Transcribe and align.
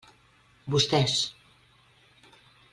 Vostès. 0.71 1.13